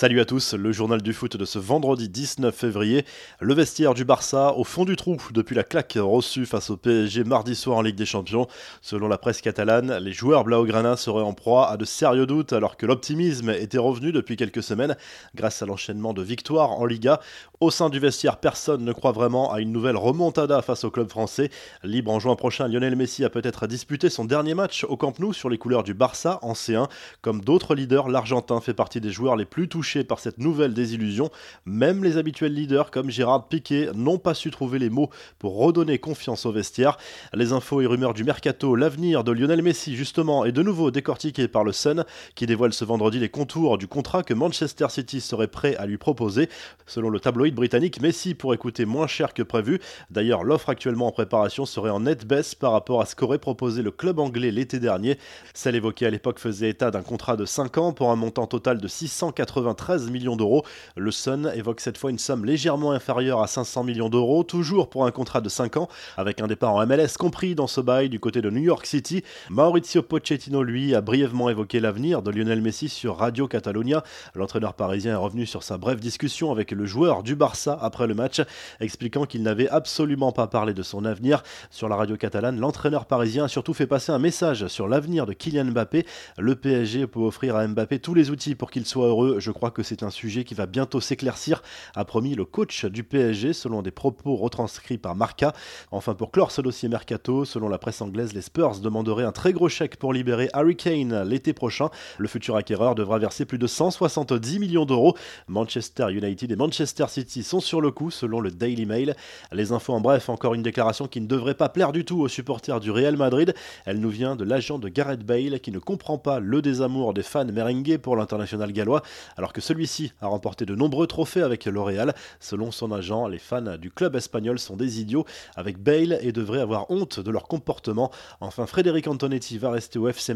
Salut 0.00 0.20
à 0.20 0.24
tous, 0.24 0.54
le 0.54 0.72
journal 0.72 1.02
du 1.02 1.12
foot 1.12 1.36
de 1.36 1.44
ce 1.44 1.58
vendredi 1.58 2.08
19 2.08 2.54
février. 2.54 3.04
Le 3.38 3.52
vestiaire 3.52 3.92
du 3.92 4.06
Barça 4.06 4.54
au 4.54 4.64
fond 4.64 4.86
du 4.86 4.96
trou 4.96 5.18
depuis 5.34 5.54
la 5.54 5.62
claque 5.62 5.98
reçue 6.00 6.46
face 6.46 6.70
au 6.70 6.78
PSG 6.78 7.22
mardi 7.24 7.54
soir 7.54 7.76
en 7.76 7.82
Ligue 7.82 7.96
des 7.96 8.06
Champions. 8.06 8.46
Selon 8.80 9.08
la 9.08 9.18
presse 9.18 9.42
catalane, 9.42 9.98
les 9.98 10.12
joueurs 10.12 10.44
Blaugrana 10.44 10.96
seraient 10.96 11.22
en 11.22 11.34
proie 11.34 11.68
à 11.68 11.76
de 11.76 11.84
sérieux 11.84 12.24
doutes 12.24 12.54
alors 12.54 12.78
que 12.78 12.86
l'optimisme 12.86 13.50
était 13.50 13.76
revenu 13.76 14.10
depuis 14.10 14.36
quelques 14.36 14.62
semaines 14.62 14.96
grâce 15.34 15.60
à 15.60 15.66
l'enchaînement 15.66 16.14
de 16.14 16.22
victoires 16.22 16.70
en 16.70 16.86
Liga. 16.86 17.20
Au 17.60 17.70
sein 17.70 17.90
du 17.90 17.98
vestiaire, 17.98 18.38
personne 18.38 18.86
ne 18.86 18.94
croit 18.94 19.12
vraiment 19.12 19.52
à 19.52 19.60
une 19.60 19.70
nouvelle 19.70 19.98
remontada 19.98 20.62
face 20.62 20.84
au 20.84 20.90
club 20.90 21.10
français. 21.10 21.50
Libre 21.84 22.10
en 22.10 22.20
juin 22.20 22.36
prochain, 22.36 22.68
Lionel 22.68 22.96
Messi 22.96 23.22
a 23.22 23.28
peut-être 23.28 23.66
disputé 23.66 24.08
son 24.08 24.24
dernier 24.24 24.54
match 24.54 24.84
au 24.84 24.96
Camp 24.96 25.18
Nou 25.18 25.34
sur 25.34 25.50
les 25.50 25.58
couleurs 25.58 25.82
du 25.82 25.92
Barça 25.92 26.38
en 26.40 26.54
C1. 26.54 26.88
Comme 27.20 27.42
d'autres 27.42 27.74
leaders, 27.74 28.08
l'Argentin 28.08 28.62
fait 28.62 28.72
partie 28.72 29.02
des 29.02 29.10
joueurs 29.10 29.36
les 29.36 29.44
plus 29.44 29.68
touchés 29.68 29.89
par 29.98 30.20
cette 30.20 30.38
nouvelle 30.38 30.72
désillusion. 30.72 31.30
Même 31.66 32.04
les 32.04 32.16
habituels 32.16 32.54
leaders 32.54 32.90
comme 32.90 33.10
Gérard 33.10 33.48
Piquet 33.48 33.90
n'ont 33.94 34.18
pas 34.18 34.34
su 34.34 34.50
trouver 34.50 34.78
les 34.78 34.90
mots 34.90 35.10
pour 35.38 35.56
redonner 35.56 35.98
confiance 35.98 36.46
au 36.46 36.52
vestiaire. 36.52 36.96
Les 37.34 37.52
infos 37.52 37.80
et 37.80 37.86
rumeurs 37.86 38.14
du 38.14 38.24
mercato, 38.24 38.76
l'avenir 38.76 39.24
de 39.24 39.32
Lionel 39.32 39.62
Messi 39.62 39.96
justement 39.96 40.44
est 40.44 40.52
de 40.52 40.62
nouveau 40.62 40.90
décortiqué 40.90 41.48
par 41.48 41.64
le 41.64 41.72
Sun 41.72 42.04
qui 42.34 42.46
dévoile 42.46 42.72
ce 42.72 42.84
vendredi 42.84 43.18
les 43.18 43.28
contours 43.28 43.78
du 43.78 43.88
contrat 43.88 44.22
que 44.22 44.34
Manchester 44.34 44.86
City 44.88 45.20
serait 45.20 45.48
prêt 45.48 45.76
à 45.76 45.86
lui 45.86 45.98
proposer. 45.98 46.48
Selon 46.86 47.10
le 47.10 47.20
tabloïd 47.20 47.54
britannique, 47.54 48.00
Messi 48.00 48.34
pourrait 48.34 48.58
coûter 48.58 48.84
moins 48.84 49.06
cher 49.06 49.34
que 49.34 49.42
prévu. 49.42 49.80
D'ailleurs, 50.10 50.44
l'offre 50.44 50.70
actuellement 50.70 51.08
en 51.08 51.12
préparation 51.12 51.66
serait 51.66 51.90
en 51.90 52.00
nette 52.00 52.26
baisse 52.26 52.54
par 52.54 52.72
rapport 52.72 53.00
à 53.00 53.06
ce 53.06 53.16
qu'aurait 53.16 53.38
proposé 53.38 53.82
le 53.82 53.90
club 53.90 54.18
anglais 54.18 54.50
l'été 54.50 54.78
dernier. 54.78 55.18
Celle 55.54 55.74
évoquée 55.74 56.06
à 56.06 56.10
l'époque 56.10 56.38
faisait 56.38 56.70
état 56.70 56.90
d'un 56.90 57.02
contrat 57.02 57.36
de 57.36 57.44
5 57.44 57.78
ans 57.78 57.92
pour 57.92 58.10
un 58.10 58.16
montant 58.16 58.46
total 58.46 58.78
de 58.78 58.88
680 58.88 59.74
13 59.80 60.10
millions 60.10 60.36
d'euros. 60.36 60.62
Le 60.94 61.10
Sun 61.10 61.50
évoque 61.54 61.80
cette 61.80 61.96
fois 61.96 62.10
une 62.10 62.18
somme 62.18 62.44
légèrement 62.44 62.92
inférieure 62.92 63.40
à 63.40 63.46
500 63.46 63.82
millions 63.82 64.10
d'euros, 64.10 64.44
toujours 64.44 64.90
pour 64.90 65.06
un 65.06 65.10
contrat 65.10 65.40
de 65.40 65.48
5 65.48 65.78
ans, 65.78 65.88
avec 66.18 66.42
un 66.42 66.48
départ 66.48 66.74
en 66.74 66.86
MLS 66.86 67.16
compris 67.18 67.54
dans 67.54 67.66
ce 67.66 67.80
bail 67.80 68.10
du 68.10 68.20
côté 68.20 68.42
de 68.42 68.50
New 68.50 68.60
York 68.60 68.84
City. 68.84 69.24
Maurizio 69.48 70.02
Pochettino, 70.02 70.62
lui, 70.62 70.94
a 70.94 71.00
brièvement 71.00 71.48
évoqué 71.48 71.80
l'avenir 71.80 72.20
de 72.20 72.30
Lionel 72.30 72.60
Messi 72.60 72.90
sur 72.90 73.16
Radio 73.16 73.48
Catalunya. 73.48 74.04
L'entraîneur 74.34 74.74
parisien 74.74 75.12
est 75.12 75.16
revenu 75.16 75.46
sur 75.46 75.62
sa 75.62 75.78
brève 75.78 75.98
discussion 75.98 76.52
avec 76.52 76.72
le 76.72 76.84
joueur 76.84 77.22
du 77.22 77.34
Barça 77.34 77.78
après 77.80 78.06
le 78.06 78.12
match, 78.12 78.42
expliquant 78.80 79.24
qu'il 79.24 79.42
n'avait 79.42 79.70
absolument 79.70 80.30
pas 80.30 80.46
parlé 80.46 80.74
de 80.74 80.82
son 80.82 81.06
avenir. 81.06 81.42
Sur 81.70 81.88
la 81.88 81.96
radio 81.96 82.18
catalane, 82.18 82.60
l'entraîneur 82.60 83.06
parisien 83.06 83.44
a 83.44 83.48
surtout 83.48 83.72
fait 83.72 83.86
passer 83.86 84.12
un 84.12 84.18
message 84.18 84.66
sur 84.66 84.88
l'avenir 84.88 85.24
de 85.24 85.32
Kylian 85.32 85.70
Mbappé. 85.70 86.04
Le 86.36 86.54
PSG 86.54 87.06
peut 87.06 87.20
offrir 87.20 87.56
à 87.56 87.66
Mbappé 87.66 87.98
tous 87.98 88.12
les 88.12 88.30
outils 88.30 88.54
pour 88.54 88.70
qu'il 88.70 88.84
soit 88.84 89.06
heureux. 89.06 89.36
Je 89.38 89.50
crois 89.60 89.70
que 89.70 89.82
c'est 89.82 90.02
un 90.02 90.08
sujet 90.08 90.44
qui 90.44 90.54
va 90.54 90.64
bientôt 90.64 91.02
s'éclaircir, 91.02 91.62
a 91.94 92.06
promis 92.06 92.34
le 92.34 92.46
coach 92.46 92.86
du 92.86 93.04
PSG 93.04 93.52
selon 93.52 93.82
des 93.82 93.90
propos 93.90 94.34
retranscrits 94.34 94.96
par 94.96 95.14
Marca. 95.14 95.52
Enfin, 95.90 96.14
pour 96.14 96.30
clore 96.30 96.50
ce 96.50 96.62
dossier 96.62 96.88
mercato, 96.88 97.44
selon 97.44 97.68
la 97.68 97.76
presse 97.76 98.00
anglaise, 98.00 98.32
les 98.32 98.40
Spurs 98.40 98.78
demanderaient 98.78 99.26
un 99.26 99.32
très 99.32 99.52
gros 99.52 99.68
chèque 99.68 99.96
pour 99.96 100.14
libérer 100.14 100.48
Harry 100.54 100.76
Kane 100.76 101.24
l'été 101.24 101.52
prochain. 101.52 101.90
Le 102.16 102.26
futur 102.26 102.56
acquéreur 102.56 102.94
devra 102.94 103.18
verser 103.18 103.44
plus 103.44 103.58
de 103.58 103.66
170 103.66 104.60
millions 104.60 104.86
d'euros. 104.86 105.14
Manchester 105.46 106.06
United 106.10 106.50
et 106.50 106.56
Manchester 106.56 107.04
City 107.08 107.42
sont 107.42 107.60
sur 107.60 107.82
le 107.82 107.90
coup, 107.90 108.10
selon 108.10 108.40
le 108.40 108.50
Daily 108.50 108.86
Mail. 108.86 109.14
Les 109.52 109.72
infos 109.72 109.92
en 109.92 110.00
bref, 110.00 110.30
encore 110.30 110.54
une 110.54 110.62
déclaration 110.62 111.06
qui 111.06 111.20
ne 111.20 111.26
devrait 111.26 111.52
pas 111.52 111.68
plaire 111.68 111.92
du 111.92 112.06
tout 112.06 112.18
aux 112.18 112.28
supporters 112.28 112.80
du 112.80 112.90
Real 112.90 113.18
Madrid. 113.18 113.52
Elle 113.84 114.00
nous 114.00 114.08
vient 114.08 114.36
de 114.36 114.44
l'agent 114.44 114.78
de 114.78 114.88
Gareth 114.88 115.22
Bale 115.22 115.60
qui 115.60 115.70
ne 115.70 115.78
comprend 115.78 116.16
pas 116.16 116.40
le 116.40 116.62
désamour 116.62 117.12
des 117.12 117.22
fans 117.22 117.44
merengue 117.44 117.98
pour 117.98 118.16
l'international 118.16 118.72
gallois, 118.72 119.02
alors 119.36 119.49
que 119.52 119.60
celui-ci 119.60 120.12
a 120.22 120.28
remporté 120.28 120.64
de 120.64 120.74
nombreux 120.74 121.06
trophées 121.06 121.42
avec 121.42 121.66
L'Oréal. 121.66 122.14
Selon 122.40 122.70
son 122.70 122.92
agent, 122.92 123.28
les 123.28 123.38
fans 123.38 123.76
du 123.76 123.90
club 123.90 124.16
espagnol 124.16 124.58
sont 124.58 124.76
des 124.76 125.00
idiots 125.00 125.26
avec 125.56 125.78
Bale 125.78 126.18
et 126.22 126.32
devraient 126.32 126.60
avoir 126.60 126.90
honte 126.90 127.20
de 127.20 127.30
leur 127.30 127.44
comportement. 127.44 128.10
Enfin, 128.40 128.66
Frédéric 128.66 129.06
Antonetti 129.06 129.58
va 129.58 129.70
rester 129.70 129.98
au 129.98 130.08
FC. 130.08 130.30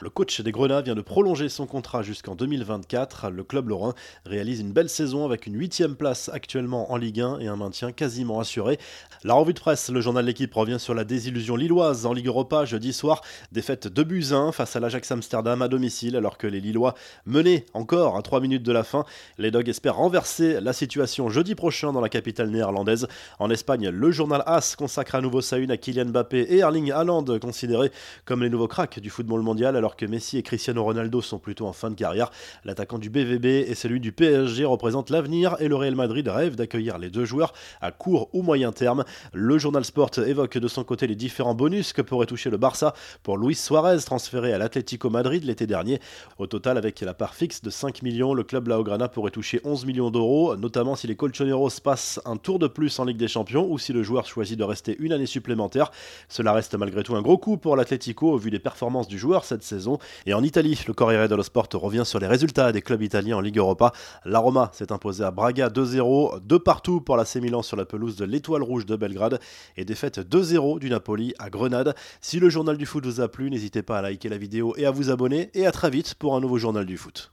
Le 0.00 0.10
coach 0.10 0.40
des 0.42 0.52
Grenats 0.52 0.82
vient 0.82 0.94
de 0.94 1.00
prolonger 1.00 1.48
son 1.48 1.66
contrat 1.66 2.02
jusqu'en 2.02 2.34
2024. 2.34 3.30
Le 3.30 3.42
club 3.42 3.68
lorrain 3.68 3.94
réalise 4.26 4.60
une 4.60 4.72
belle 4.72 4.88
saison 4.90 5.24
avec 5.24 5.46
une 5.46 5.58
huitième 5.58 5.96
place 5.96 6.28
actuellement 6.32 6.92
en 6.92 6.96
Ligue 6.96 7.20
1 7.20 7.38
et 7.38 7.48
un 7.48 7.56
maintien 7.56 7.90
quasiment 7.90 8.38
assuré. 8.38 8.78
La 9.24 9.34
revue 9.34 9.54
de 9.54 9.60
presse, 9.60 9.88
le 9.88 10.00
journal 10.00 10.26
L'équipe 10.26 10.52
revient 10.52 10.78
sur 10.78 10.94
la 10.94 11.04
désillusion 11.04 11.56
lilloise 11.56 12.04
en 12.04 12.12
Ligue 12.12 12.26
Europa 12.26 12.64
jeudi 12.64 12.92
soir. 12.92 13.22
Défaite 13.50 13.88
de 13.88 14.02
buts 14.02 14.26
1 14.32 14.52
face 14.52 14.76
à 14.76 14.80
l'Ajax 14.80 15.10
Amsterdam 15.10 15.62
à 15.62 15.68
domicile 15.68 16.16
alors 16.16 16.36
que 16.36 16.46
les 16.46 16.60
Lillois 16.60 16.94
menaient 17.24 17.64
encore 17.72 18.16
à 18.16 18.22
3 18.22 18.40
minutes 18.40 18.49
de 18.58 18.72
la 18.72 18.82
fin. 18.82 19.04
Les 19.38 19.50
Dogs 19.50 19.68
espèrent 19.68 19.96
renverser 19.96 20.60
la 20.60 20.72
situation 20.72 21.28
jeudi 21.28 21.54
prochain 21.54 21.92
dans 21.92 22.00
la 22.00 22.08
capitale 22.08 22.50
néerlandaise. 22.50 23.06
En 23.38 23.50
Espagne, 23.50 23.88
le 23.88 24.10
journal 24.10 24.42
AS 24.46 24.76
consacre 24.76 25.14
à 25.14 25.20
nouveau 25.20 25.40
sa 25.40 25.58
une 25.58 25.70
à 25.70 25.76
Kylian 25.76 26.06
Mbappé 26.06 26.40
et 26.40 26.58
Erling 26.58 26.90
Haaland, 26.90 27.24
considérés 27.38 27.92
comme 28.24 28.42
les 28.42 28.50
nouveaux 28.50 28.68
cracks 28.68 28.98
du 28.98 29.10
football 29.10 29.42
mondial, 29.42 29.76
alors 29.76 29.96
que 29.96 30.06
Messi 30.06 30.38
et 30.38 30.42
Cristiano 30.42 30.82
Ronaldo 30.82 31.20
sont 31.20 31.38
plutôt 31.38 31.66
en 31.66 31.72
fin 31.72 31.90
de 31.90 31.94
carrière. 31.94 32.30
L'attaquant 32.64 32.98
du 32.98 33.10
BVB 33.10 33.46
et 33.46 33.74
celui 33.74 34.00
du 34.00 34.12
PSG 34.12 34.64
représentent 34.64 35.10
l'avenir 35.10 35.56
et 35.60 35.68
le 35.68 35.76
Real 35.76 35.94
Madrid 35.94 36.26
rêve 36.28 36.56
d'accueillir 36.56 36.98
les 36.98 37.10
deux 37.10 37.24
joueurs 37.24 37.52
à 37.80 37.92
court 37.92 38.28
ou 38.32 38.42
moyen 38.42 38.72
terme. 38.72 39.04
Le 39.32 39.58
journal 39.58 39.84
Sport 39.84 40.10
évoque 40.26 40.58
de 40.58 40.68
son 40.68 40.84
côté 40.84 41.06
les 41.06 41.14
différents 41.14 41.54
bonus 41.54 41.92
que 41.92 42.02
pourrait 42.02 42.26
toucher 42.26 42.50
le 42.50 42.56
Barça 42.56 42.94
pour 43.22 43.38
Luis 43.38 43.54
Suarez, 43.54 43.98
transféré 44.04 44.52
à 44.52 44.58
l'Atlético 44.58 45.10
Madrid 45.10 45.44
l'été 45.44 45.66
dernier. 45.66 46.00
Au 46.38 46.46
total, 46.46 46.78
avec 46.78 47.00
la 47.00 47.14
part 47.14 47.34
fixe 47.34 47.62
de 47.62 47.70
5 47.70 48.02
millions, 48.02 48.34
le 48.40 48.44
club 48.44 48.68
Laograna 48.68 49.06
pourrait 49.06 49.30
toucher 49.30 49.60
11 49.64 49.84
millions 49.84 50.10
d'euros, 50.10 50.56
notamment 50.56 50.96
si 50.96 51.06
les 51.06 51.14
Colchoneros 51.14 51.78
passent 51.84 52.22
un 52.24 52.38
tour 52.38 52.58
de 52.58 52.68
plus 52.68 52.98
en 52.98 53.04
Ligue 53.04 53.18
des 53.18 53.28
Champions 53.28 53.70
ou 53.70 53.78
si 53.78 53.92
le 53.92 54.02
joueur 54.02 54.24
choisit 54.24 54.58
de 54.58 54.64
rester 54.64 54.96
une 54.98 55.12
année 55.12 55.26
supplémentaire. 55.26 55.90
Cela 56.30 56.54
reste 56.54 56.74
malgré 56.74 57.02
tout 57.02 57.14
un 57.16 57.20
gros 57.20 57.36
coup 57.36 57.58
pour 57.58 57.76
l'Atlético 57.76 58.32
au 58.32 58.38
vu 58.38 58.50
des 58.50 58.58
performances 58.58 59.08
du 59.08 59.18
joueur 59.18 59.44
cette 59.44 59.62
saison. 59.62 59.98
Et 60.24 60.32
en 60.32 60.42
Italie, 60.42 60.80
le 60.88 60.94
Corriere 60.94 61.28
dello 61.28 61.42
Sport 61.42 61.68
revient 61.74 62.04
sur 62.06 62.18
les 62.18 62.26
résultats 62.26 62.72
des 62.72 62.80
clubs 62.80 63.02
italiens 63.02 63.36
en 63.36 63.40
Ligue 63.42 63.58
Europa. 63.58 63.92
La 64.24 64.38
Roma 64.38 64.70
s'est 64.72 64.90
imposée 64.90 65.24
à 65.24 65.30
Braga 65.30 65.68
2-0, 65.68 66.40
de 66.42 66.56
partout 66.56 67.02
pour 67.02 67.18
la 67.18 67.24
Milan 67.42 67.60
sur 67.60 67.76
la 67.76 67.84
pelouse 67.84 68.16
de 68.16 68.24
l'Étoile 68.24 68.62
Rouge 68.62 68.86
de 68.86 68.96
Belgrade 68.96 69.38
et 69.76 69.84
défaite 69.84 70.18
2-0 70.18 70.78
du 70.78 70.88
Napoli 70.88 71.34
à 71.38 71.50
Grenade. 71.50 71.94
Si 72.22 72.40
le 72.40 72.48
journal 72.48 72.78
du 72.78 72.86
foot 72.86 73.04
vous 73.04 73.20
a 73.20 73.28
plu, 73.28 73.50
n'hésitez 73.50 73.82
pas 73.82 73.98
à 73.98 74.02
liker 74.02 74.30
la 74.30 74.38
vidéo 74.38 74.72
et 74.78 74.86
à 74.86 74.90
vous 74.90 75.10
abonner 75.10 75.50
et 75.52 75.66
à 75.66 75.72
très 75.72 75.90
vite 75.90 76.14
pour 76.14 76.34
un 76.34 76.40
nouveau 76.40 76.56
journal 76.56 76.86
du 76.86 76.96
foot. 76.96 77.28